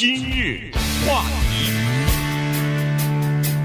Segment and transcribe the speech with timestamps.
[0.00, 0.70] 今日
[1.04, 1.72] 话题，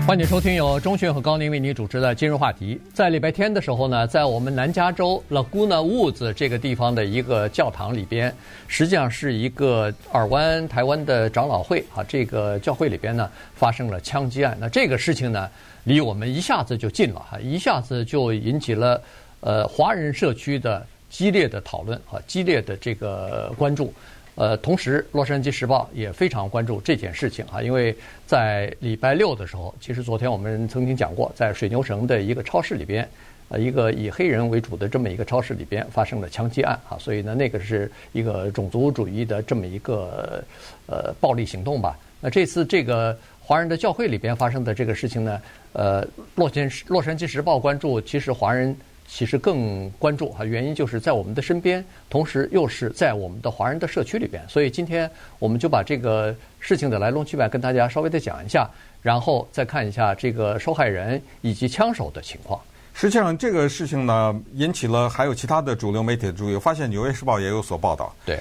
[0.08, 2.82] 欢迎收听由钟迅和高宁为你主持的今日话题。
[2.92, 8.34] 在礼拜天的时候呢，在我们南加州 Laguna Woods 这个地方的一个教堂里边，
[8.68, 14.58] 实际上是一个尔湾台湾的长老会啊，这个教会里边呢发生了枪击案。
[14.60, 15.48] 那这个事情呢，
[15.84, 19.00] 离我们一下子就近了哈，一下子就引起了
[19.42, 23.94] 呃华人社区的激烈的讨论和激烈的这个关注。
[24.36, 27.96] 呃，同时，《洛杉矶时报》也非常关注这件事情啊，因为
[28.26, 33.08] 在礼拜六的时候，其实昨天我们曾经讲过，在水牛城的一个超市里边，
[33.50, 40.44] 呃，一个以黑人为主的这么一个超市里边发生了枪击案啊，所以呢，那个是一个种族主义的这么一个
[40.88, 41.96] 呃暴力行动吧。
[42.20, 45.42] 那这次这个华人的教会里边发生的这个事情呢，
[45.74, 48.76] 呃，《洛杉洛杉矶时报》关注，其实华人。
[49.08, 58.70] 其实更关注哈，原因就是在我们的身边，同时又是在我们的华人的社区里边，所以今天我们就把这个事情的来龙去脉跟大家稍微的讲一下，
[59.02, 62.60] 然后再看一下这个受害人以及枪手的情况。
[62.96, 66.56] 实际上，这个事情呢，引起了还有其他的主流媒体的注意。
[66.56, 68.16] 我发现《纽约时报》也有所报道。
[68.26, 68.40] 对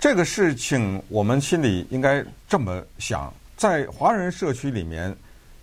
[0.00, 5.14] 这个事情，我们心里应该这么想：在华人社区里面，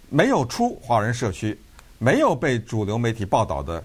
[0.10, 1.58] 没有出华人社区，
[1.98, 3.84] 没有被主流媒体报道的。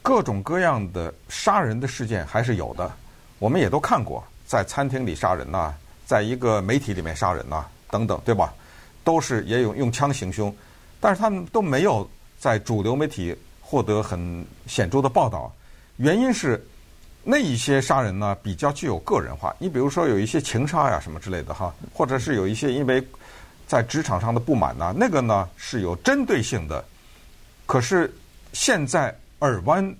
[0.00, 2.90] 各种各样的杀人的事件还是有的，
[3.38, 5.74] 我们也都看过，在餐厅里杀人呐，
[6.06, 8.54] 在一个媒体里面杀人呐，等等，对吧？
[9.04, 10.54] 都是也有用枪行凶，
[11.00, 15.52] 但是他们都没有在主流媒体获得很显著的报道。
[15.96, 16.62] 原因是
[17.22, 23.02] 那一些杀人呢比较具有个人化，你比如说有一些情杀呀什么之类的哈，或者是有一些因为
[23.66, 26.82] 在职场上的不满呐，那个呢是有针对性的。
[27.66, 28.10] 可是
[28.52, 29.14] 现在。
[29.40, 29.94] 尔湾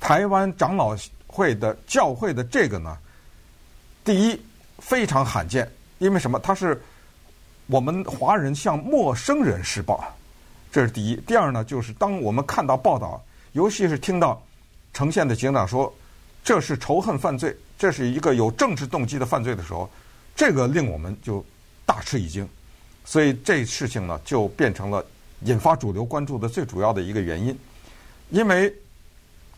[0.00, 2.96] 台湾长老会的教会的这个呢，
[4.04, 4.40] 第一
[4.78, 6.38] 非常罕见，因为什么？
[6.38, 6.80] 他是
[7.66, 10.04] 我们华人向陌生人施暴，
[10.70, 11.16] 这是第一。
[11.26, 14.42] 第二呢，就是当我们看到报道，尤其是听到
[14.92, 15.92] 呈现的警长说
[16.44, 19.88] 这是仇恨犯罪，这是一个有政治动机的犯罪的时候，
[20.36, 21.44] 这个令我们就
[21.86, 22.48] 大吃一惊。
[23.04, 25.04] 所以这事情呢，就变成了
[25.44, 27.56] 引发主流关注的最主要的一个原因。
[28.32, 28.74] 因为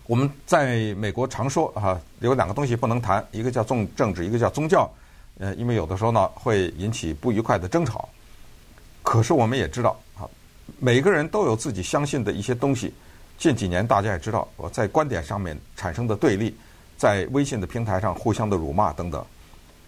[0.07, 4.93] 我们在美国常说啊，有两个东西不能谈，一个叫政政治，一个叫宗教。
[5.39, 8.09] 呃，因为有的时候呢会引起不愉快的争吵。
[9.05, 10.27] 可是我们也知道啊，
[10.81, 12.93] 每个人都有自己相信的一些东西。
[13.39, 16.53] 近几年大家也知道，我在观点上面产生的对立，
[16.97, 19.25] 在微信的平台上互相的辱骂等等。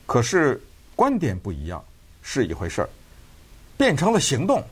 [0.07, 0.63] 可是
[0.95, 1.85] 观点不一样
[2.23, 2.89] 是一回事儿，
[3.77, 4.63] 变成了行动，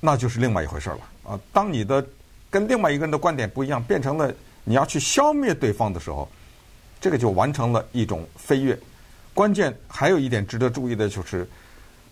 [0.00, 1.40] 那就是另外一回事儿了啊。
[1.50, 2.06] 当你的
[2.50, 4.32] 跟另外一个人的观点不一样，变成了
[4.64, 6.28] 你要去消灭对方的时候，
[7.00, 8.78] 这个就完成了一种飞跃。
[9.34, 11.48] 关键还有一点值得注意的就是，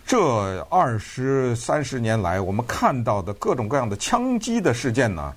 [0.07, 5.35] 这二十三十年来我们看到的各种各样的枪击的事件呢，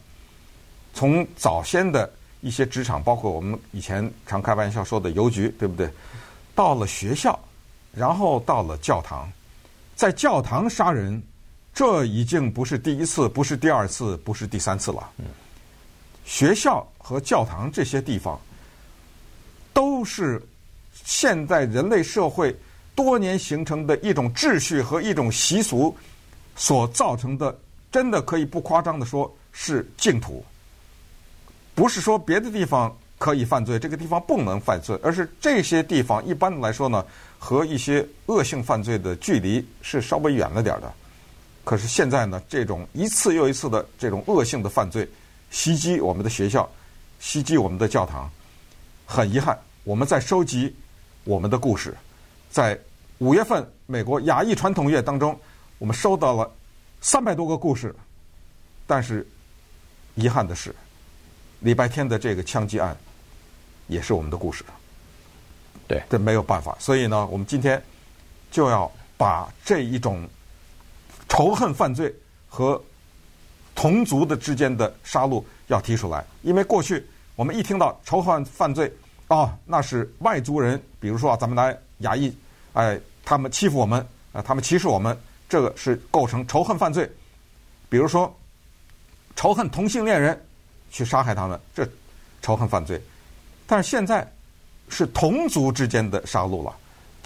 [0.93, 2.11] 从早先的
[2.41, 5.89] 一些职场，包括我们以前常开玩笑说的邮局，对不对？
[6.53, 7.39] 到了学校，
[7.93, 9.31] 然后到了教堂，
[9.95, 11.21] 在教堂杀人。
[11.79, 15.09] 这已经不是第一次，不是第二次，不是第三次了。
[16.25, 18.37] 学校和教堂这些地方，
[19.71, 20.45] 都是
[21.05, 22.53] 现在人类社会
[22.93, 25.95] 多年形成的一种秩序和一种习俗
[26.53, 27.57] 所造成的。
[27.89, 30.43] 真的可以不夸张的说，是净土。
[31.73, 37.05] 不是说别的地方可以犯罪，这个地方不能犯罪，而是这些地方一般来说呢，
[37.37, 40.93] 和一些恶性犯罪的距离是稍微远了点的。
[41.69, 45.07] 可是现在呢，这种一次又一次的这种恶性的犯罪
[45.51, 46.67] 袭击我们的学校，
[47.19, 48.27] 袭击我们的教堂，
[49.05, 50.75] 很遗憾，我们在收集
[51.25, 51.95] 我们的故事。
[52.49, 52.75] 在
[53.19, 55.39] 五月份美国亚裔传统月当中，
[55.77, 56.51] 我们收到了
[57.01, 57.93] 三百多个故事，
[58.87, 59.23] 但是
[60.15, 60.73] 遗憾的是，
[61.59, 62.97] 礼拜天的这个枪击案
[63.85, 64.65] 也是我们的故事。
[65.87, 67.79] 对，这没有办法，所以呢，我们今天
[68.49, 70.27] 就要把这一种。
[71.29, 72.13] 仇恨犯罪
[72.49, 72.81] 和
[73.73, 78.91] 同族的之间的杀戮要提出来，因为过去我们一听到仇恨犯罪，
[79.29, 82.35] 啊，那是外族人，比如说啊，咱们来亚裔，
[82.73, 85.17] 哎，他们欺负我们，啊，他们歧视我们，
[85.47, 87.09] 这个是构成仇恨犯罪。
[87.87, 88.35] 比如说
[89.35, 90.39] 仇恨同性恋人，
[90.91, 91.87] 去杀害他们，这
[92.41, 93.01] 仇恨犯罪。
[93.65, 94.29] 但是现在
[94.89, 96.75] 是同族之间的杀戮了。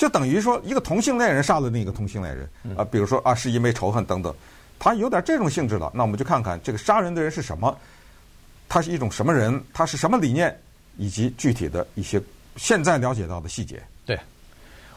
[0.04, 4.36] 就等于说，一个同性恋人杀了另一个同性恋人啊，比如说啊，是因为仇恨等等，
[4.78, 5.90] 他有点这种性质了。
[5.96, 7.74] 那我们就看看这个杀人的人是什么，
[8.68, 10.54] 他是一种什么人，他是什么理念，
[10.98, 12.22] 以及具体的一些
[12.58, 13.82] 现在了解到的细节。
[14.06, 14.20] 对，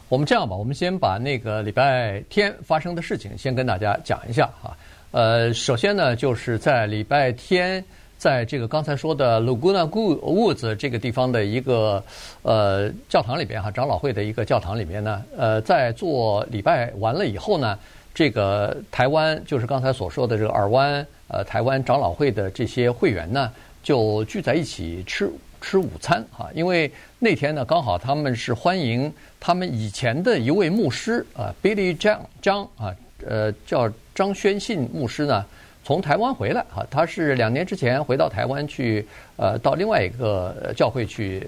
[0.09, 4.75] 我们这样吧，我们先把那个礼拜天发生的事情先跟大家讲一下哈。
[5.11, 7.81] 呃，首先呢，就是在礼拜天，
[8.17, 12.03] 在这个刚才说的 Laguna Woods 这个地方的一个
[12.41, 17.77] 呃教堂里边哈，长老会的一个教堂里面呢，呃，在做礼拜完了以后呢，
[18.13, 23.51] 这个台湾就是刚才所说的这个尔湾呃台湾长老会的这些会员呢，
[23.83, 25.31] 就聚在一起吃。
[25.59, 35.43] 吃午餐哈，因为那天呢，刚好他们是欢迎他们以前的一位牧师啊，Billy 张张啊，呃，叫张宣信牧师呢，
[35.87, 39.07] 从台湾回来哈，他是两年之前回到台湾去，
[39.37, 41.41] 呃，到另外一个教会去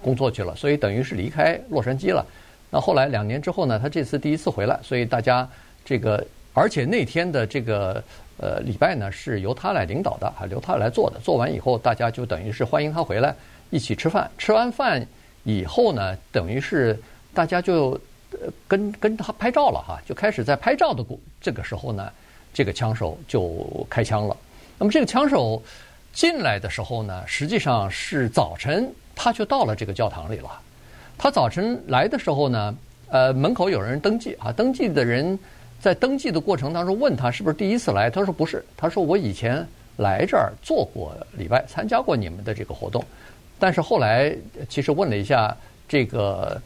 [0.00, 2.24] 工作去了，所以等于是离开洛杉矶了。
[2.70, 5.48] 那后来两年之后呢，他这次第一次回来，所以大家
[5.84, 8.00] 这个，而且那天的这个。
[8.42, 11.20] 呃，礼拜呢是由他来领导的，哈由他来做的。
[11.20, 13.34] 做完以后，大家就等于是欢迎他回来
[13.68, 14.30] 一起吃饭。
[14.38, 15.06] 吃完饭
[15.44, 16.98] 以后呢，等于是
[17.34, 18.00] 大家就
[18.30, 22.10] 呃跟跟他拍照了哈，就开始在拍照的过这个时候呢，
[22.52, 24.36] 这个枪手就开枪了。
[24.78, 25.62] 那么这个枪手
[26.12, 30.50] 进来的时候呢，实际上是早晨他就到了这个教堂里了。
[31.16, 32.74] 他早晨来的时候呢，
[33.08, 35.38] 呃，门口有人登记啊，登记的人。
[35.80, 39.66] 在登记的过程当中，问他是不是第一次来，他说不是，他说我以前
[39.96, 43.02] 来这儿做过礼拜，参加过你们的这个活动，
[43.58, 44.30] 但是后来
[44.68, 45.56] 其实问了一下
[45.88, 46.60] 这个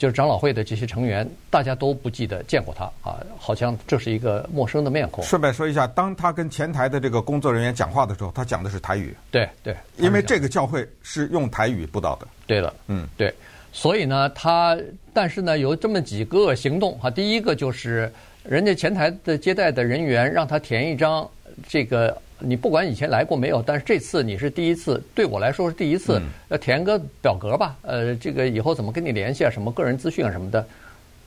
[0.00, 5.22] 就是长老会的这些成员，大家都不记得见过他啊，好像这是一个陌生的面孔。
[5.22, 9.14] 顺便说一下，当他跟前台的这个工作人员讲话的时候，他讲的是台语。
[9.30, 12.26] 对对，因为这个教会是用台语布道的。
[12.46, 13.32] 对了，嗯，对，
[13.72, 14.74] 所以呢，他
[15.12, 18.10] 但是呢，有这么几个行动哈，第一个就是。
[18.42, 21.28] 人家前台的接待的人员让他填一张，
[21.68, 30.66] 这个你不管以前来过没有，但是这次你是第一次，对我来说是第一次，要填个表格吧，呃，这个以后怎么跟你联系啊，什么个人资讯啊什么的，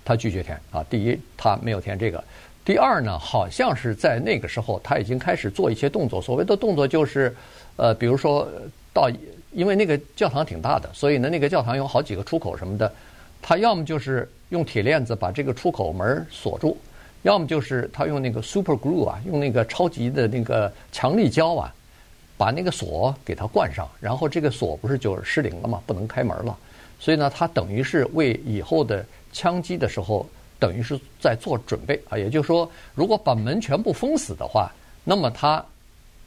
[0.04, 0.84] 他拒绝填啊。
[0.90, 2.20] 第一，他没有填这个；
[2.66, 7.36] 第二呢，好像是在那个时候他已经开始做一些动作，所谓的动作就是，
[7.76, 8.48] 呃，比如说
[8.94, 9.10] 到，
[9.52, 12.92] 因为那个教堂挺大的，所以呢，那个教堂有好几个出口什么的，
[13.42, 16.78] 他要么就是用铁链子把这个出口门锁住。
[17.24, 21.74] 要么就是他用那个 super glue 啊，用那个超级的那个强力胶啊，
[22.38, 25.82] 把那个锁给它灌上，然后这个锁不是就失灵了吗？
[25.86, 26.58] 不能开门了。
[27.00, 30.26] 所以呢，他等于是为以后的枪击的时候，
[30.60, 32.18] 等于是在做准备啊。
[32.18, 34.72] 也就是说，如果把门全部封死的话，
[35.04, 35.64] 那么他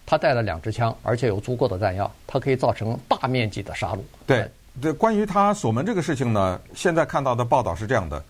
[0.04, 3.98] 他带了两支枪，而且有足够的弹药，他可以造成大面积的杀戮。
[4.26, 4.48] 对
[4.80, 8.22] 对，关于他锁门这个事情呢，现在看到的报道是这样的。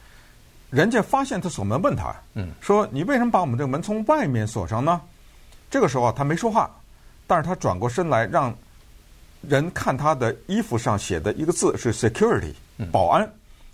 [0.71, 5.01] 人家发现他锁门，问他，嗯，说你为什么把我们这个门从外面锁上呢？
[5.71, 6.71] 这个时候啊，他没说话，
[7.27, 8.55] 但是他转过身来，让
[9.43, 12.53] 人看他的衣服上写的一个字是 “security”，
[12.91, 13.29] 保安。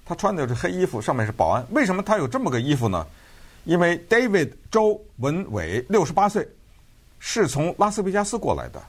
[0.04, 1.64] 他穿的是黑衣服，上面是保安。
[1.70, 3.06] 为什么他有这么个衣服呢？
[3.64, 6.46] 因为 David 周文伟六十八岁，
[7.20, 8.82] 是从拉斯维加斯过来的。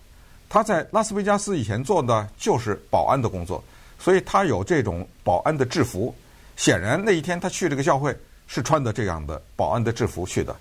[0.49, 3.63] 他在拉斯维加斯以前做的就是保安的工作，
[3.99, 6.13] 所以他有这种保安的制服。
[6.55, 8.15] 显然那一天他去这个教会
[8.47, 10.55] 是穿的这样的保安的制服去的，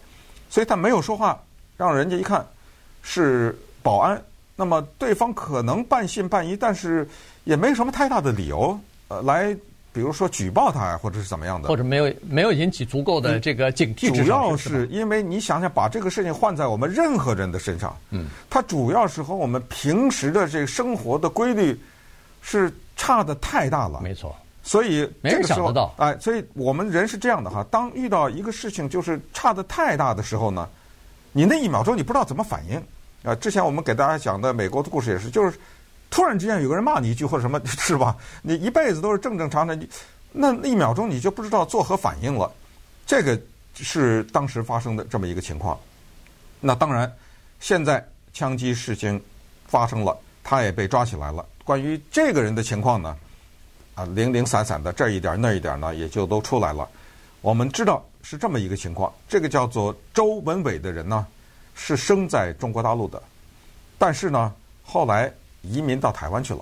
[0.49, 1.41] 所以他没有说话，
[1.77, 2.47] 让人家一看
[3.03, 4.23] 是保安。
[4.55, 7.09] 那么对方可能半信半疑，但是
[7.44, 8.79] 也没什么太大的理由
[9.09, 9.53] 呃来，
[9.93, 14.15] 比如说举报他呀或者是怎么样的，或者没有没有引起足够的这个警惕。
[14.15, 21.79] 主要是因为你想想，把这个事情换在我们任何人的身上，嗯，他主要是和我们平时的这个生活的规律
[22.43, 24.01] 是差的太大了。
[24.03, 24.37] 没错。
[24.62, 27.66] 所以没人想得到，哎，所以我们人是这样的哈。
[27.70, 30.69] 当遇到一个事情就是差的太大的时候呢，
[31.32, 32.81] 你那一秒钟你不知道怎么反应
[33.24, 33.34] 啊。
[33.34, 35.58] 之前我们给大家讲的美国的故事也是，就是
[36.10, 38.16] 突然之间有个人骂你一句或者什么， 是吧？
[38.40, 39.88] 你一辈子都是正正常常，你
[40.31, 42.50] 那一秒钟你就不知道作何反应了。
[43.04, 43.38] 这个
[43.74, 45.76] 是当时发生的这么一个情况。
[46.60, 47.12] 那当然，
[47.58, 49.20] 现在枪击事情
[49.66, 51.44] 发生了，他也被抓起来了。
[51.64, 53.16] 关于这个人的情况呢？
[53.94, 56.89] 啊，零零散散的这一点那一点呢，也就都出来了。
[57.41, 59.13] 我们知道是这么一个情况。
[59.29, 61.27] 这个叫做周文伟的人呢，
[61.75, 63.22] 是生在中国大陆的，
[63.99, 65.32] 但是呢，后来
[65.63, 66.61] 移民到台湾去了，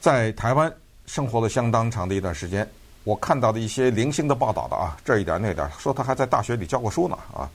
[0.00, 0.72] 在台湾
[1.06, 2.68] 生活了相当长的一段时间。
[3.02, 7.50] 我看到的一些零星的报道的啊，这一点那点，说他还在大学里教过书呢啊。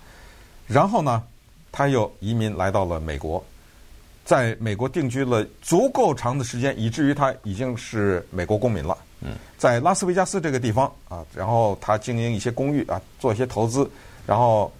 [0.67, 1.23] 然后呢，
[1.71, 3.41] 他又移民来到了美国。
[4.25, 8.97] 在美国定居了足够长的时间，以至于他已经是美国公民了。
[9.21, 13.89] 嗯，在拉斯维加斯这个地方啊，然后他经营一些公寓啊，做一些投资，
[14.25, 14.71] 然后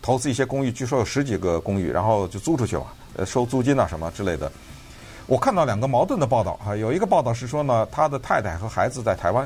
[0.00, 4.50] 投资一些公寓，据说有十几个公寓，然后就租出去了，呃，收租金啊什么之类的。
[5.26, 9.44] 我看到两个矛盾的报道啊，有一个报道是说呢，他的太太和孩子在台湾；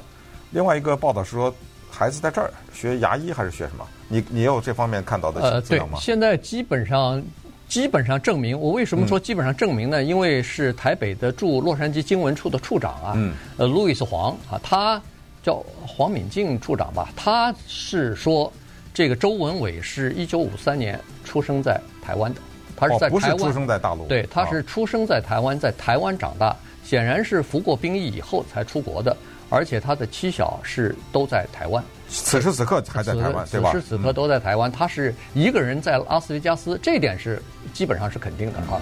[0.51, 1.53] 另外一个报道是说，
[1.91, 3.87] 孩子在这儿学牙医还是学什么？
[4.09, 5.95] 你你有这方面看到的资料吗？
[5.95, 7.23] 呃，对，现在基本上
[7.69, 10.03] 基本上证明，我为什么说基本上证明呢？
[10.03, 15.01] 嗯、因为是台北的驻洛杉矶经文处的处长啊，嗯、呃，路易斯黄啊，他
[15.43, 18.53] 叫黄敏静处长吧，他是说
[18.95, 22.41] 这个周文伟是一九五三年出生在台湾的，
[22.77, 26.55] 他是在台湾、哦、不是出生在大陆，对，他是出生在台湾，在台湾长大，
[26.85, 29.17] 显然是服过兵役以后才出国的。
[29.49, 33.71] 而且他的妻小是都在台湾，此时此刻还在台湾，对吧？
[33.73, 37.41] 此时此刻都在台湾，他是一个人在拉斯维加斯，这一点是
[37.73, 38.81] 基本上是肯定的啊。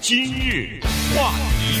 [0.00, 0.80] 今日
[1.14, 1.80] 话题，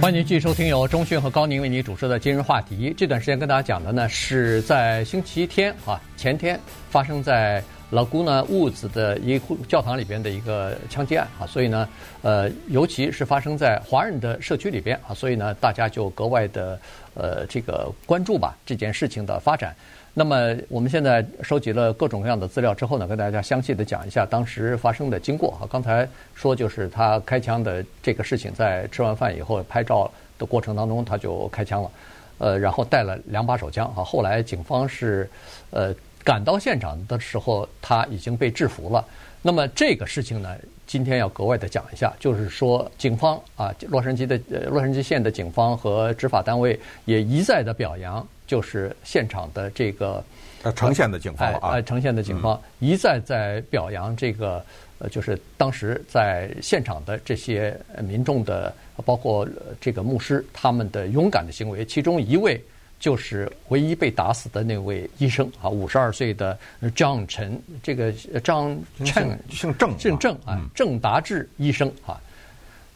[0.00, 2.90] 欢迎您继续收听由钟迅和高宁为您主持的《今日话题》。
[2.96, 6.58] 这段时间跟大家讲的呢，是在星期天啊，前天
[6.90, 7.62] 发生在。
[7.92, 8.42] 老姑呢？
[8.48, 11.86] 屋子的一个教堂里边的一个枪击案啊，所以呢，
[12.22, 16.80] 呃，尤其是发生在华人的社区里边啊，所以呢，大家就格外的
[17.12, 19.76] 呃这个关注吧这件事情的发展。
[20.14, 25.68] 那么我们现在收集了各种各样的资料之后呢，跟大家详细的讲一下当时发生的经过啊。
[25.70, 31.90] 刚才说就是他开枪的这个事情，在吃完饭以后拍照的过程当中他就开枪了，
[32.38, 34.02] 呃，然后带了两把手枪啊。
[34.02, 35.28] 后来警方是
[35.68, 35.94] 呃。
[36.24, 39.04] 赶到现场的时候，他已经被制服了。
[39.44, 50.24] 那么这个事情呢，今天要格外的讲一下，就是说，警方啊，洛杉矶的呃洛杉矶县的警方和执法单位也一再的表扬，就是现场的这个
[50.62, 54.64] 呃呈现的警方啊，呈现的警方一再在表扬这个
[54.98, 58.72] 呃，就是当时在现场的这些民众的，
[59.04, 59.44] 包括
[59.80, 62.62] 这个牧师他们的勇敢的行为，其中一位。
[63.02, 66.56] 就是唯一被打死的那位医生啊，五十二岁的
[66.94, 68.12] 张晨，这个
[68.44, 72.20] 张陈姓郑，姓郑啊，郑达志医生啊，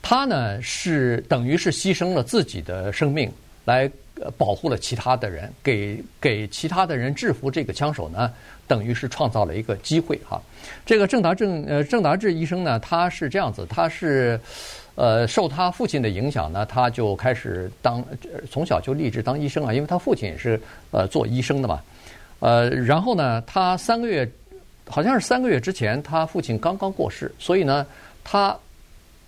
[0.01, 3.29] 他呢是等于是牺牲了自己的生命
[3.65, 3.91] 来
[4.39, 8.33] 保护了其他的人，给给其他的人制服这个枪手呢，
[8.69, 10.41] 等于是创造了一个机会哈。
[10.85, 14.39] 这个郑达正呃郑达志医生呢，他是这样子，他是。
[14.97, 18.03] 呃，受他父亲的影响呢，他就开始当，
[18.51, 20.59] 从小就立志当医生啊，因为他父亲也是
[20.91, 21.83] 呃做医生的嘛。
[22.41, 24.27] 呃，然后呢，他三个月，
[24.89, 27.87] 好像是三个月之前，他父亲刚刚过世，所以呢，
[28.25, 28.57] 他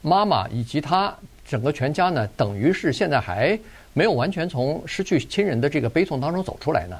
[0.00, 1.14] 妈妈以及他
[1.46, 3.58] 整个全家呢，等于是现在还
[3.92, 6.96] 没有完全从失去亲人的这个悲痛当中走出来呢。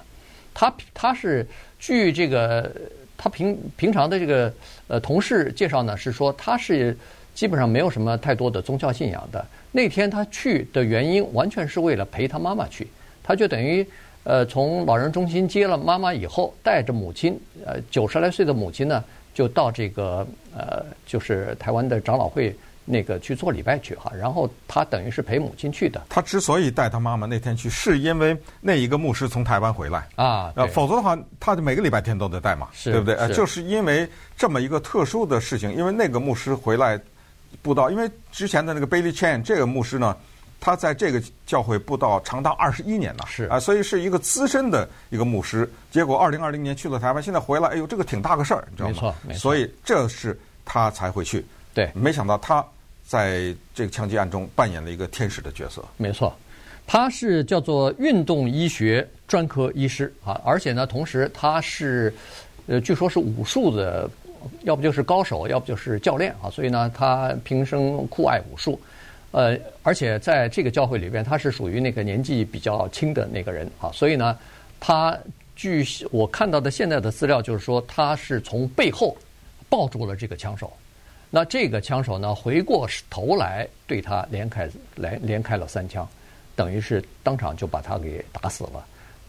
[0.52, 1.46] 他他是
[1.78, 2.70] 据这个
[3.16, 4.52] 他平平常的这个
[4.88, 6.94] 呃同事介绍呢，是说他是。
[7.38, 9.46] 基本上没有什么太多的宗教信仰的。
[9.70, 12.88] 那天他去的原因，完全是为了陪他妈妈去。
[13.22, 13.86] 他就等于，
[14.24, 22.52] 呃，从老人中心接了妈妈以后，带着母亲，呃，九十来岁的母亲呢，就到这个呃，就是台湾的长老会
[22.84, 24.10] 那个去做礼拜去哈。
[24.18, 26.02] 然后他等于是陪母亲去的。
[26.08, 33.14] 他之所以带他妈妈那天去，是因为那一个牧师从台湾回来啊，呃，否则的话，他就每个礼拜天都得带嘛，对不对？
[33.14, 37.00] 呃，就是因为这么一个特殊的事情，因为那个牧师回来。
[37.62, 40.16] 布道，因为之前的那个 Billy Chan 这个牧师呢，
[40.60, 45.70] 他在这个教会布道长达二十一年了，是啊，所以是一个资深的一个牧师。
[45.90, 48.94] 结果二零二零年去了台湾，现在回来，哎呦，这个挺大个事儿，你知道吗？
[48.94, 49.40] 没错，没错。
[49.40, 51.44] 所以这是他才会去。
[51.74, 52.64] 对，没想到他
[53.04, 55.84] 在这个枪击案中扮演了一个天使的角色。
[55.96, 56.34] 没错，
[56.86, 62.12] 他是叫做运动医学专科医师啊，而且呢，同时他是
[62.66, 64.08] 呃，据说是武术的。
[64.62, 68.80] 要不就是高手，要不就是教练啊，所以呢，他平生酷爱武术，
[69.30, 74.38] 呃，而且在这个教会里边，他是属于那个年纪比较轻的那个人啊，所以呢，
[74.80, 75.18] 他
[75.56, 79.16] 据我看到的现在的资料，就是说他是从背后
[79.68, 80.72] 抱住了这个枪手，
[81.30, 86.08] 那这个枪手呢，回过头来对他连开来连开了三枪，
[86.54, 88.86] 等于是当场就把他给打死了，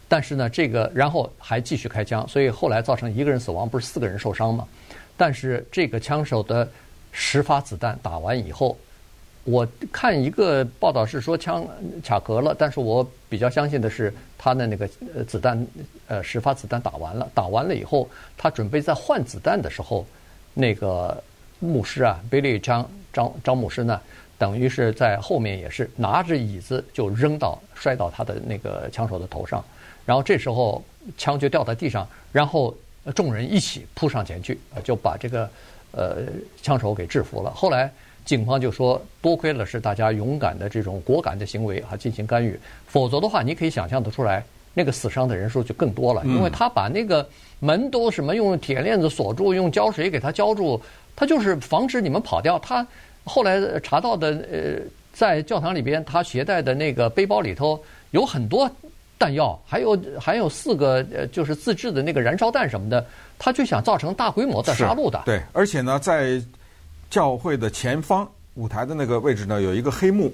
[0.10, 4.68] 但是呢，这个然后还继续开枪，所以后来造成一个人死亡，不是四个人受伤吗？
[5.16, 6.68] 但是这个枪手的
[7.12, 8.76] 十发子弹打完以后，
[9.44, 11.66] 我看一个报道是说枪
[12.04, 14.88] 卡壳了，但是我比较相信的是他的那个
[15.28, 15.68] 子弹
[16.08, 20.06] 呃十发子弹打完了，打完了以后，他准备在换子弹的时候，
[20.56, 21.24] 那个
[21.60, 24.02] 牧师啊，Billy 张张张牧师呢，
[24.38, 29.64] 等于是在后面也是拿着椅子就扔到摔到他的那个枪手的头上，
[30.10, 30.84] 然后这时候
[31.20, 32.76] 枪就掉在地上，然后。
[33.16, 35.50] 众人一起扑上前去，就把这个
[35.94, 36.18] 呃
[36.62, 37.50] 枪手给制服了。
[37.50, 37.90] 后来
[38.24, 44.44] 警方就说，多亏了是大家勇敢的这种果敢的行为啊，进行干预，否则的话，你可以想象得出来，
[44.76, 46.24] 那个死伤的人数就更多了。
[46.26, 47.28] 因为他把那个
[47.60, 50.80] 门都什么用铁链子锁住，用胶水给他胶住，
[51.16, 52.60] 他就是防止你们跑掉。
[52.60, 52.86] 他
[53.24, 58.70] 后来查到的呃，在教堂里边，他携带的那个背包里头有很多
[59.20, 63.06] 弹药，还有还有四个呃，就是自制的那个燃烧弹什么的，
[63.38, 65.22] 他就想造成大规模的杀戮的。
[65.26, 66.42] 对，而且呢，在
[67.10, 70.34] 教会的前方舞台的那个位置呢，有一个黑幕，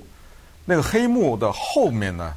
[0.63, 2.31] 那个黑幕的后面呢，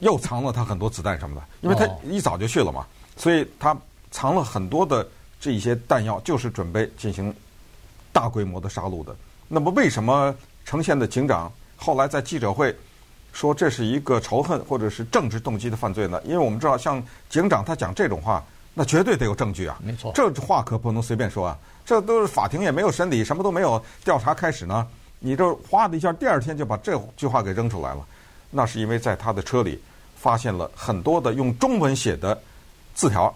[0.00, 2.86] 又藏了他很多子弹什么的，因为他一早就去了嘛，哦、
[3.16, 3.74] 所以他
[4.10, 5.08] 藏了很多的
[5.40, 7.34] 这一些弹药，就是准备进行
[8.12, 9.16] 大规模的杀戮的。
[9.48, 10.34] 那么，为什么
[10.64, 12.74] 呈现的警长后来在记者会
[13.36, 16.18] 说这是一个仇恨或者是政治动机的犯罪呢？
[16.24, 19.78] 因为我们知道，像警长他讲这种话，那绝对得有证据啊。
[19.84, 21.58] 没错，这话可不能随便说啊。
[21.84, 24.86] 这都是法庭也没有审理，什么都没有，调查开始呢，
[25.18, 28.02] 你这哗的一下，第二天就把这句话给扔出来了。
[28.50, 29.78] 那是因为在他的车里
[30.16, 32.40] 发现了很多的用中文写的
[32.94, 33.32] 字条，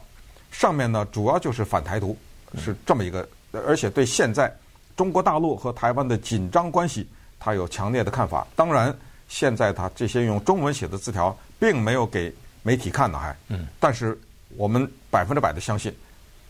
[0.51, 2.17] 上面呢主要就是反台独，
[2.57, 4.51] 是这么一个，而且对现在。
[4.97, 8.47] 中国大陆和台湾的紧张关系，他有强烈的看法。
[8.55, 8.95] 当然，
[9.31, 12.31] 现在他这些用中文写的字条，并没有给
[12.63, 13.35] 媒体看呢，还。
[13.49, 13.67] 嗯。
[13.81, 14.19] 但是
[14.59, 15.91] 我们百分之百的相信，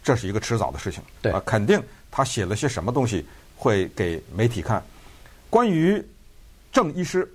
[0.02, 1.00] 这是一个迟早的事情。
[1.22, 1.30] 对。
[1.30, 4.82] 啊，肯定他写了些什么东西会给媒体看。
[5.48, 6.04] 关于
[6.72, 7.30] 郑医师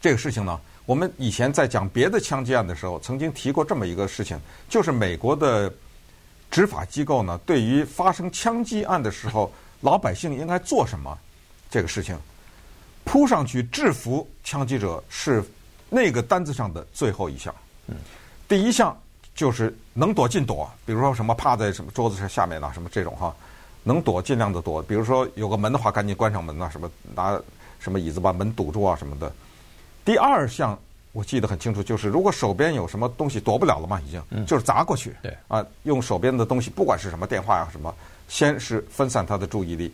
[0.00, 4.38] 这个事情呢，我们以前在讲别的枪击案的时候，曾经提过这么一个事情，
[4.68, 5.72] 就是美国的
[6.50, 9.50] 执法机构呢，对于发生枪击案的时候。
[9.80, 11.16] 老百姓应该做什么？
[11.70, 12.18] 这个事情，
[13.08, 15.42] 扑上去制服枪击者是
[15.88, 17.54] 那个单子上的最后一项。
[17.86, 17.96] 嗯，
[18.46, 18.94] 第一项
[19.34, 23.34] 就是能躲尽躲，比如说什么趴在什么桌子下面呐，什么这种哈，
[23.82, 24.82] 能躲尽量的躲。
[24.82, 27.40] 比如说有个门的话，赶紧关上门呐，什么拿
[27.78, 29.32] 什么椅子把门堵住啊什么的。
[30.04, 30.78] 第二项
[31.12, 35.16] 我记得很清楚，就是如果手边有什么东西躲不了了嘛，已经就是砸过去。
[35.22, 37.94] 对啊，用手边的东西，不管是什么电话呀什么。
[38.28, 39.90] 先是分散他的注意力，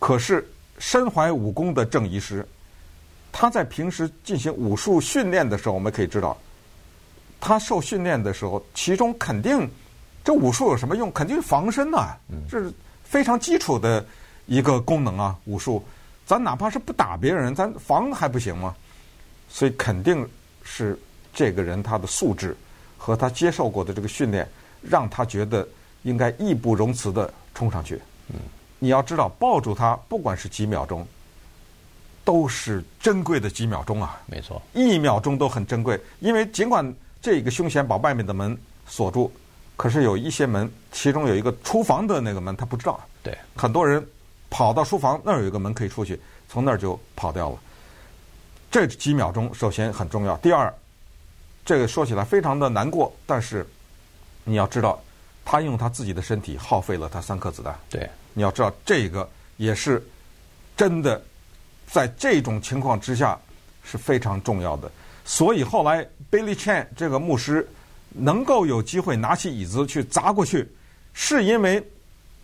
[0.00, 0.44] 可是
[0.78, 2.46] 身怀武功的郑医师，
[3.32, 6.36] 他在平时进行武术训练的时候，我们可以知道，
[7.40, 9.68] 他受训练的时候，其中肯定
[10.24, 11.10] 这武术有什么用？
[11.12, 12.16] 肯定是防身呐，
[12.48, 12.72] 这是
[13.04, 14.04] 非常基础的
[14.46, 15.36] 一个功能啊。
[15.44, 15.84] 武术，
[16.26, 18.74] 咱哪怕是不打别人，咱防还不行吗？
[19.48, 20.28] 所以肯定
[20.62, 20.98] 是
[21.32, 22.56] 这个人他的素质
[22.96, 24.48] 和他接受过的这个训练，
[24.82, 25.66] 让他觉得。
[26.02, 28.00] 应该义不容辞地冲上去。
[28.28, 28.38] 嗯，
[28.86, 31.04] 你要知道，抱住他，不管是几秒钟，
[32.24, 34.16] 都是珍贵的几秒钟啊。
[34.26, 36.00] 没错，一秒钟都很珍贵。
[36.20, 39.32] 因为尽管这个凶险把外面的门锁住，
[39.74, 43.00] 可是有一些门，其中有一个厨房的那个门，他不知道。
[43.24, 44.06] 对，很多人
[44.48, 47.58] 跑到书房那儿有一个门可以出去，从那儿就跑掉了。
[48.70, 50.36] 这几秒钟首先很重要。
[50.36, 50.72] 第二，
[51.64, 53.66] 这个说起来非常的难过，但是
[54.44, 55.02] 你要知道。
[55.48, 57.72] 他用他自己的身体耗费了他三颗子弹。
[57.88, 60.06] 对，你要知道这个也是
[60.76, 61.18] 真的，
[61.90, 63.38] 在这种情况之下
[63.82, 64.92] 是非常重要的。
[65.24, 67.66] 所以后来 Billy Chan 这个牧师
[68.10, 70.68] 能够有机会拿起椅子去砸过去，
[71.14, 71.82] 是因为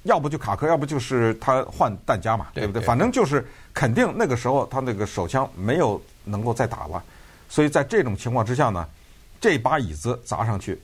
[0.05, 2.81] 要不就卡壳，要不就是他换弹夹嘛，对不对？
[2.81, 7.05] 反正就是肯定那个时候他那个手枪没有能够再打了。
[7.51, 8.89] 所以在这种情况之下呢，
[9.39, 10.81] 这把椅子砸上去。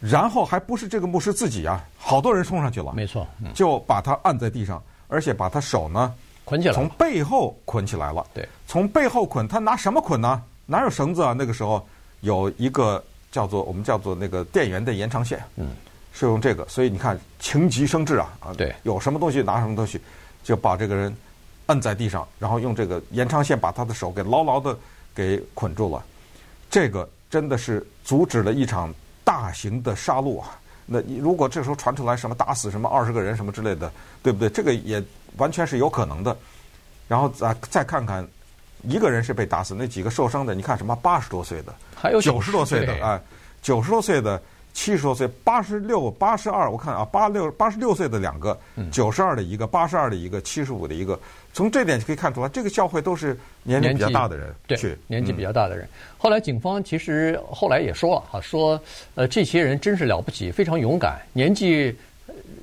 [0.00, 8.24] 然后还不是这个牧师自己啊，好多人冲上去了，没错，嗯、就把他按在地上，而且把他手呢捆起来，从背后捆起来了。
[8.32, 10.40] 对，从背后捆，他拿什么捆呢？
[10.66, 11.34] 哪有绳子啊？
[11.36, 11.84] 那个时候
[12.20, 15.70] 有一个叫做我们叫做那个电源的延长线，嗯，
[16.12, 16.64] 是用这个。
[16.68, 20.00] 所以你看，情急生智啊，啊，对，有什么东西拿什么东西，
[20.44, 21.12] 就把这个人
[21.66, 24.78] 摁在地上，然后用这个延长线把他的手给牢牢的
[25.12, 26.04] 给捆住了。
[26.70, 28.94] 这个真的是阻止了一场。
[29.28, 30.58] 大型的杀戮啊！
[30.86, 34.48] 那如果这时候传出来什么打死什么二十个人什么之类的，对不对？
[34.48, 35.04] 这个也
[35.36, 36.34] 完全是有可能的。
[37.06, 38.26] 然后再再看看，
[38.84, 43.20] 一个人是被打死，那几个受伤的，你看什么八十多岁的，还有九十多岁的啊，
[43.60, 44.40] 九十多岁的。
[44.78, 48.56] 七十多岁，八十六、八十二，我看啊，八六、八十六岁的两个，
[48.92, 51.18] 九十二的一个，八十二的一个，七十五的一个。
[51.52, 55.84] 从这点就可以看出来，这个教会都是年龄比较大的人，对，年纪比较大的人。
[55.84, 58.80] 嗯、后来警方其实后来也说了哈，说
[59.16, 61.92] 呃这些人真是了不起，非常勇敢，年纪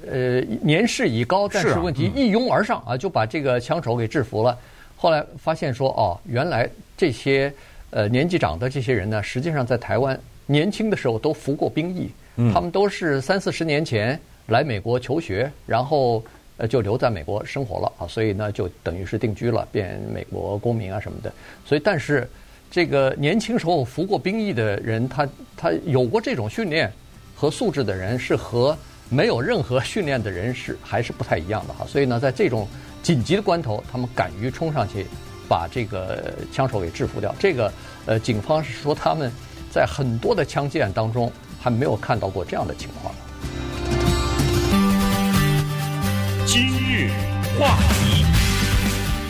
[0.10, 4.58] 呃年事已高，但是问题一拥而上啊，就把这个枪手给制服了。
[4.96, 7.54] 后来发现说哦，原来这些
[7.90, 10.18] 呃年纪长的这些人呢，实际上在台湾。
[10.48, 12.10] 年轻的时候都服过兵役，
[12.54, 16.24] 他们都是三四十年前来美国求学，然后
[16.58, 21.34] 呃就留在美国生活了啊，所以呢就等于是定居了，变美国公民啊什么的。
[21.66, 22.30] 所以，但是
[22.70, 25.28] 这个年轻时候服过兵役的人，他
[25.58, 26.92] 他有过这种训练
[27.36, 28.78] 和素质的人，是和
[29.10, 31.88] 没有任何训练的人是还是不太一样的哈。
[31.88, 32.68] 所以呢，在这种
[33.02, 35.08] 紧急的关头，他们敢于冲上去
[35.50, 37.34] 把这个枪手给制服掉。
[37.40, 37.74] 这个
[38.06, 39.32] 呃，警方是说他们。
[39.76, 43.14] 在很多的枪击案当中还没有看到过这样的情况。
[46.46, 47.10] 今日
[47.60, 48.24] 话题，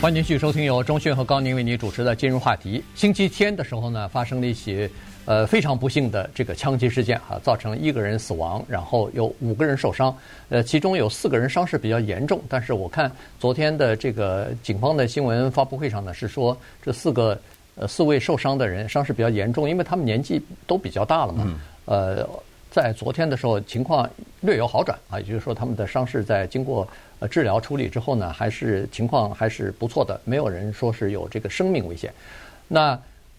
[0.00, 2.78] 欢迎继续收听由钟迅和高宁为您主持的《今日话题》。
[2.94, 4.88] 星期天的时候呢，发生了一起。
[5.24, 10.16] 呃，非常不幸的这个枪击事件啊，造成一个人死亡，然后有五个人受伤，
[10.50, 12.40] 呃，其中有四个人伤势比较严重。
[12.48, 17.36] 但是我看昨天的这个警方的新闻发布会上呢，是说这四个
[17.76, 21.60] 呃四位受伤的人伤势比较严重，因为他们年纪都比较大了嘛。
[21.84, 22.28] 呃，
[22.70, 24.08] 在昨天的时候情况
[24.40, 26.86] 略有好转啊，也就是说他们的伤势在经过
[27.20, 32.12] 呃治疗处理之后呢，还是情况还是不错的，没有人说是有这个生命危险。
[32.66, 32.98] 那。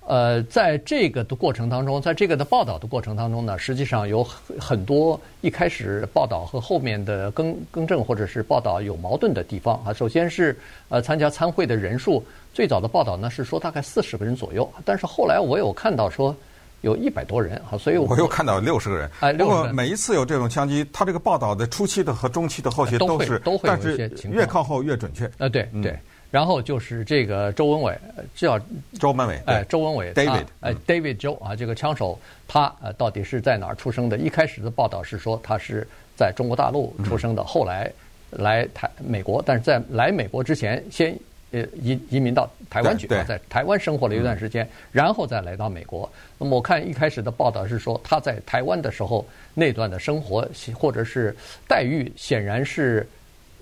[0.09, 9.91] 呃，在这个的过程当中，在这个的报道的过程当中呢，实际上有很很多一开始报道和后面的更更正或者是报道有矛盾的地方啊。
[9.91, 16.35] 首先是呃参加参会的人数，最早的报道呢是说大概四十个人左右，但是后来我有看到说
[16.81, 19.09] 有一百多人啊，所以我，我又看到六十个人。
[19.19, 25.29] 哎，不过每一次有这种枪击，他这个报道的初期的和中期的后期都是都会，都会有一些情况，越靠后越准确。
[25.37, 25.91] 呃，对对。
[25.91, 27.97] 嗯然后就是这个周文伟，
[28.35, 28.59] 叫
[28.99, 34.17] 周文伟，哎，周文伟，David，哎，David Joe 啊，这个枪手他呃到底是在哪儿出生的？
[34.17, 37.89] 一开始的报道是说他是在中国大陆出生的，后来
[38.29, 41.17] 来台美国，但是在来美国之前，先
[41.51, 46.09] 呃移移民到台湾去，在台湾生活了一段时间，然后再来到美国。
[46.37, 51.35] 那么我看一开始的报道是说他在台湾的时候那段的生活或者是
[51.67, 53.07] 待遇，显然是。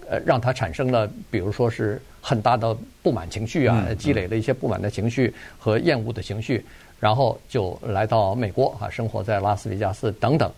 [0.08, 6.64] 呃，让他产生了，比如说是很大的不满情绪啊，积累了一些不满的情绪和厌恶的情绪，
[7.00, 10.52] 然后就来到美国啊，生活在拉斯维加斯等等。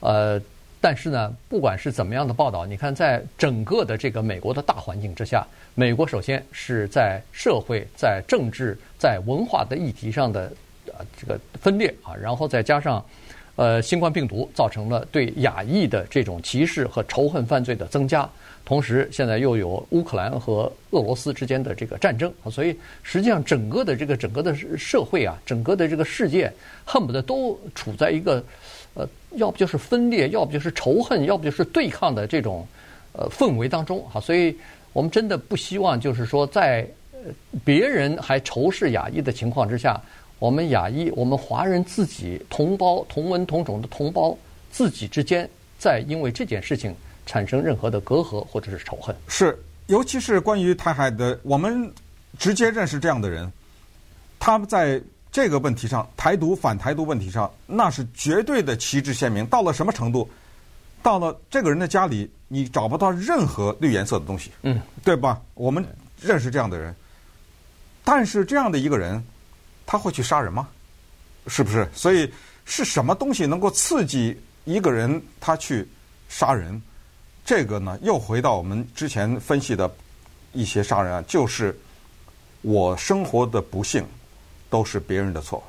[0.00, 0.38] 呃，
[0.80, 10.50] 但是呢，不管是怎么样的报道，你看，在整个的这个美国的大环境之下，美国首先是在社会、在政治、在文化的议题上的
[10.86, 13.04] 呃这个分裂啊，然后再加上
[13.56, 18.28] 呃新冠病毒造成了对亚裔的这种歧视和仇恨犯罪的增加。
[18.62, 26.52] 同时，现在又有乌克兰和俄罗斯之间的这个战争，所以实际上整个的这个整个的社会啊，整个的这个世界，
[26.84, 28.42] 恨不得都处在一个，
[29.32, 32.66] 要不就是分裂，要不就是仇恨，要不就是对抗的这种
[33.12, 34.20] 呃氛围当中啊。
[34.20, 34.56] 所以
[34.92, 36.86] 我们真的不希望，就是说在
[37.64, 40.00] 别人还仇视亚裔的情况之下，
[40.38, 44.36] 我们亚裔，我们华人自己同胞同文同种的同胞
[44.70, 46.94] 自己之间，再因为这件事情。
[47.26, 51.88] 产生任何的隔阂或者是仇恨，是，尤其是关于台海的，我们
[52.40, 53.48] 直接认识这样的人，
[54.40, 55.00] 他们在
[55.32, 59.46] 这个问题上，台独反台独问题上，那是绝对的旗帜鲜明。
[59.46, 60.28] 到了什么程度？
[61.02, 65.40] 到了这个人的家里，你找不到任何绿颜色的东西，嗯，对吧？
[65.54, 65.82] 我们
[66.20, 66.94] 认识这样的人，
[68.04, 69.24] 但是这样的一个人，
[69.86, 70.68] 他会去杀人吗？
[71.46, 71.88] 是不是？
[71.94, 72.30] 所以
[72.66, 75.88] 是什么东西能够刺激一个人他去
[76.28, 76.80] 杀人？
[77.46, 79.90] 这个呢，又回到我们之前分析的
[80.52, 81.74] 一些杀人案，就是
[82.60, 84.04] 我生活的不幸
[84.70, 85.62] 都是别人的错。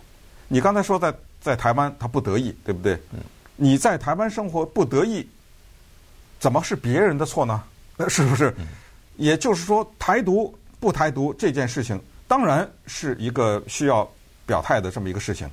[0.48, 2.98] 你刚才说在在台湾他不得意，对不对？
[3.56, 5.28] 你在台湾生活不得意，
[6.40, 7.64] 怎么是别人的错呢？
[8.08, 8.54] 是不是？
[9.18, 14.10] 也就是说，台独不台独这件事情，当然是一个需要
[14.46, 15.50] 表态的这么一个事情。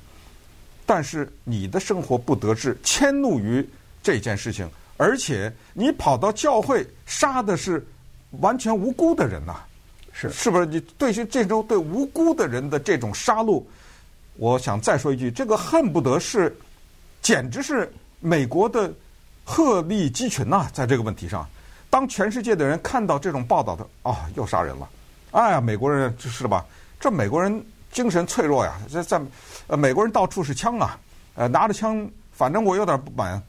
[0.85, 3.67] 但是你的生活不得志，迁怒于
[4.01, 4.69] 这件事情。
[4.97, 7.85] 而且你跑到教会杀的是
[8.41, 9.61] 完全无辜的人呐，
[10.19, 10.65] 是是不是？
[10.65, 13.63] 你对于这种对无辜的人的这种杀戮，
[14.35, 16.53] 我想再说一句，这个恨不得是，
[17.21, 18.91] 简直是美国的
[19.45, 20.67] 鹤立鸡群呐！
[20.73, 21.47] 在这个问题上，
[21.89, 24.89] 当全世界的人看到这种报道的啊，又杀人了，
[25.31, 26.65] 哎呀，美国人是吧？
[26.99, 29.21] 这美国人精神脆弱呀，这在
[29.67, 30.99] 呃，美国人到处是枪啊，
[31.35, 33.41] 呃，拿着枪，反正我有点不满。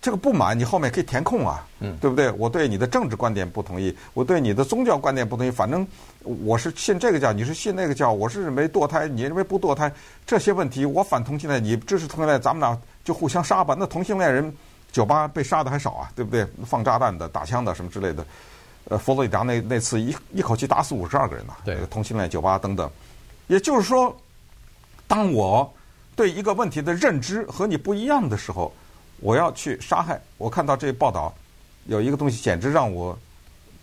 [0.00, 2.30] 这个不满，你后面可以填空啊，嗯，对不对？
[2.38, 5.84] 我对你的政治观点不同意，我对你的宗教观点不同意，反正
[6.22, 9.92] 我是信这个教，你是信那个教，我是认为堕胎，你认为不堕胎，
[10.24, 13.74] 这些问题我反同性恋，你支持同性恋，咱们俩就互相杀吧。
[13.76, 14.56] 那同性恋人
[14.92, 16.46] 酒吧被杀的还少啊，对不对？
[16.64, 18.24] 放炸弹的、打枪的什么之类的，
[18.84, 22.88] 呃，佛罗里达那那次一一口气打死五十二个人呐，对，同性恋酒吧等等。
[23.48, 24.16] 也就是说，
[25.08, 25.68] 当我
[26.14, 28.72] 对一个问题的认知和你不一样的时候。
[29.20, 30.20] 我要去杀害。
[30.36, 31.34] 我看到这报道，
[31.86, 33.18] 有一个东西简直让我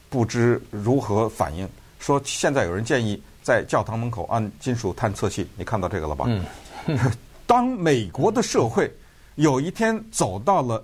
[0.10, 1.67] 不知如何反应。
[2.00, 6.26] 说现在有人建议在教堂门口安金属探测器，你看到这个了吧？
[6.28, 7.00] 嗯。
[7.48, 8.91] 当美国的社会
[9.36, 10.84] 有一天走到了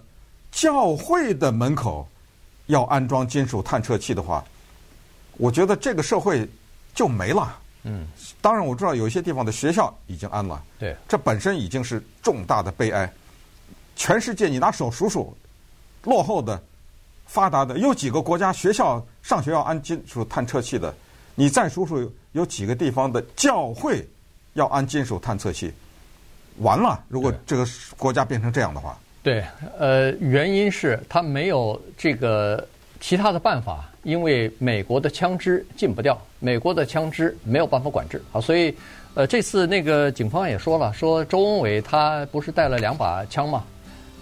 [0.52, 2.08] 教会的门口
[2.68, 4.44] 要安装金属探测器的话，
[5.38, 6.48] 我觉得这个社会
[6.94, 7.58] 就没了。
[7.84, 8.08] 嗯，
[8.42, 10.62] 当然我知道有一些地方的学校已经安了。
[10.78, 13.12] 对，这本身已经是重大的悲哀。
[14.02, 15.32] 全世界你拿手数数，
[16.06, 16.60] 落后的、
[17.28, 20.92] 发达的有几个国家学校上学要安金属探测器的？
[21.36, 24.04] 你再数数有几个地方的教会
[24.54, 25.72] 要安金属探测器？
[26.58, 27.64] 完了，如果这个
[27.96, 29.46] 国家变成这样的话，对，
[29.78, 32.68] 呃，原因是他没有这个
[33.00, 38.76] 其他的办法，因为美国的枪支禁不掉，美国的枪支没有办法管制啊，所以，
[39.14, 43.64] 呃，这次那个警方也说了，说周文伟他不是带了两把枪吗？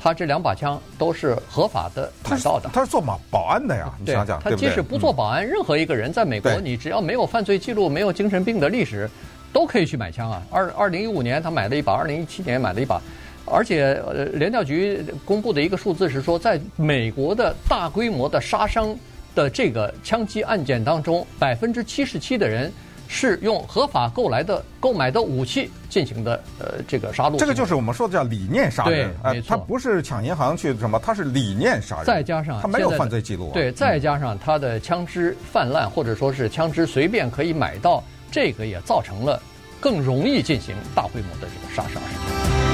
[0.02, 9.10] 他这两把枪都是合法的买到的，他是做保保安的呀，你想想，他即使不做保安，任何一个人在美国，你只要没有犯罪记录、没有精神病的历史。
[9.52, 10.44] 都可以去买枪啊！
[10.52, 13.02] 二二零一五年他买了一把，二零一七年买了一把，
[13.46, 18.96] 而且呃，联调局公布的一个数字是说，在美国的大规模的杀伤
[19.34, 22.72] 的这个枪击案件当中，百分之七十七的人
[23.10, 27.38] 是用合法购来的购买的武器进行的呃这个杀戮。
[27.38, 32.06] 这个就是我们说的叫理念杀人，对，没错，他不是抢银行去什么，他是理念杀人。
[32.06, 38.02] 再加上他没有犯罪记录啊，对，再加上他的枪支泛滥，或者说是枪支随便可以买到。
[38.32, 39.42] 这个也造成了
[39.80, 42.69] 更容易进行大规模的这个杀伤。